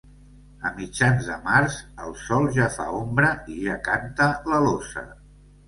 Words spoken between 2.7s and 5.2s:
fa ombra i ja canta l'alosa.